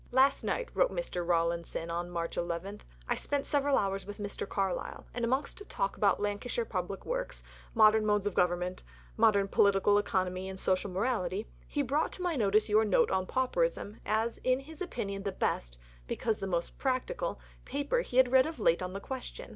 [0.11, 1.23] "Last night," wrote Mr.
[1.23, 4.49] Rawlinson (March 11), "I spent several hours with Mr.
[4.49, 7.43] Carlyle, and amongst talk about Lancashire Public Works,
[7.75, 8.81] modern modes of government,
[9.15, 13.99] modern Political Economy and Social Morality, he brought to my notice your 'Note on Pauperism'
[14.03, 15.77] as in his opinion the best,
[16.07, 19.49] because the most practical, paper he had read of late on the question.